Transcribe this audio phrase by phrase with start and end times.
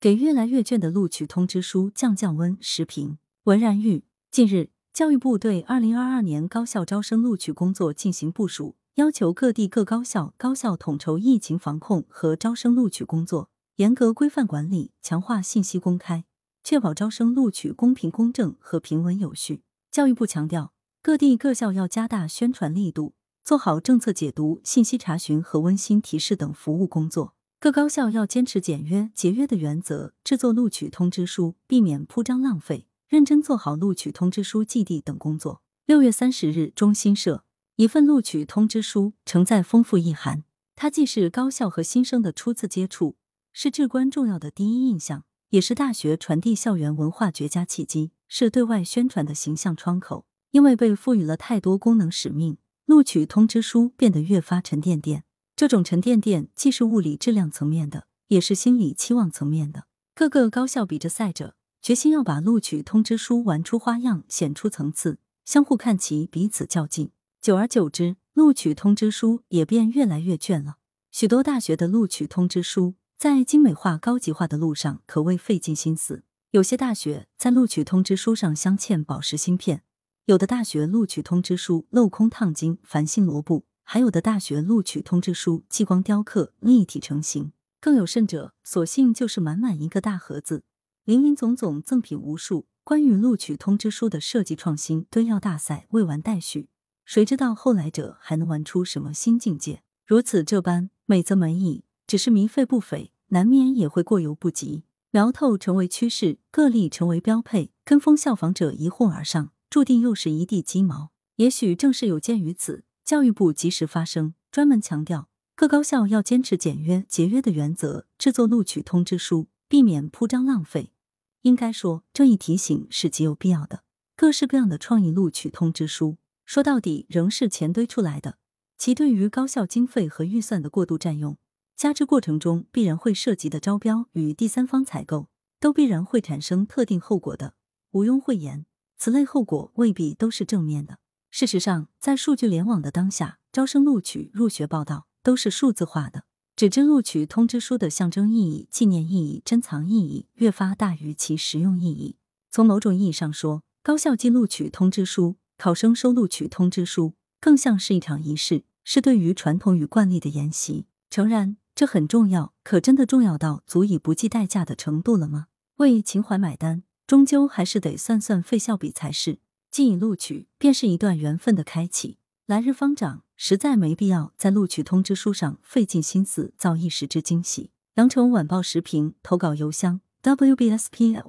[0.00, 2.56] 给越来越卷的录取通知书降降温。
[2.60, 4.04] 时评：文然玉。
[4.30, 16.24] 近日，教育部对二零二二年高校招生录取工作进行部署，要求各地各高校高校统筹疫情防控和招生录取工作，严格规范管理，强化信息公开，
[16.62, 19.62] 确保招生录取公平公正和平稳有序。
[19.90, 20.72] 教育部强调，
[21.02, 27.34] 各地各校要加大宣传力度，做好政策解读、信息查询和温馨提示等服务工作。
[27.60, 35.60] 各高校要坚持简约节约的原则，制作录取通知书，避免铺张浪费，认真做好录取通知书寄递等工作。
[35.84, 37.44] 六月三十日，中新社
[37.74, 40.44] 一份录取通知书承载丰富意涵，
[40.76, 43.16] 它既是高校和新生的初次接触，
[43.52, 50.26] 是至关重要的第一印象，也是大学传递校园文化绝佳契机，是对外宣传的形象窗口。
[50.52, 55.24] 因为被赋予了太多功能使命，录取通知书变得越发沉甸甸。
[55.58, 59.88] 这种沉甸甸既是物理质量层面的，也是心理期望层面的。
[60.14, 67.10] 各个高校比着赛着，决心要把录取通知书玩出花样、显出层次，相互看齐，彼此较劲。
[67.40, 70.76] 久而久之，录取通知书也变越来越卷了。
[71.10, 76.22] 许多大学的录取通知书在精美化、高级化的路上可谓费尽心思。
[76.52, 79.82] 有些大学在录取通知书上镶嵌宝石芯片，
[80.26, 83.64] 有的大学录取通知书镂空烫金、繁星罗布。
[83.90, 90.62] 还有的大学录取通知书激光雕刻、立体成型，更有甚者，索性就是满满一个大盒子，
[91.04, 92.66] 林林总总赠品无数。
[92.84, 96.68] 关于录取通知书的设计创新敦耀大赛未完待续，
[97.06, 99.82] 谁知道后来者还能玩出什么新境界？
[100.04, 104.84] 如此这般，美则美矣，只是民费不菲，难免也会过犹不及。
[105.10, 111.12] 苗头成为趋势，个例成为标配，跟风效仿者一哄而上，注定又是一地鸡毛。
[111.36, 112.84] 也许正是有鉴于此。
[113.08, 120.92] 教育部及时发声，专门强调各高校要坚持简约节约的原则，制作录取通知书，避免铺张浪费。
[121.40, 123.82] 应该说，这一提醒是极有必要的。
[124.14, 128.36] 各式各样的创意录取通知书，说到底仍是钱堆出来的，
[128.76, 131.38] 其对于高校经费和预算的过度占用，
[131.74, 137.54] 加之过程中必然会涉及的招标与第三方采购，都必然会产生特定后果的。
[137.92, 138.66] 毋庸讳言，
[138.98, 140.98] 此类后果未必都是正面的。
[141.30, 146.24] 事实上，在数据联网的当下，招生录取、入学报道都是数字化的。
[146.56, 152.16] 纸质录取通知书的象征意义、纪念意义、珍藏意义越发大于其实用意义。
[152.50, 160.86] 从某种意义上说，高校寄录取通知书，考生收录取通知书，更像是一场仪式，是对于传统与惯例的沿袭。
[161.10, 165.46] 诚然，这很重要，可真的重要到足以不计代价的程度了吗？
[165.76, 169.38] 为情怀买单，终究还是得算算费效比才是。
[169.70, 172.18] 既已录取，便是一段缘分的开启。
[172.46, 177.70] 来日方长，实在没必要在录取通知书上费尽心思造一时之惊喜。
[177.94, 181.20] 羊城晚报时评投稿邮箱：wbspycwb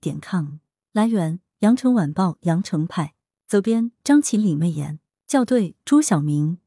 [0.00, 0.58] 点 com。
[0.92, 3.14] 来源：羊城晚报羊城派。
[3.46, 4.98] 责编：张起李媚妍。
[5.26, 6.58] 校对：朱晓明。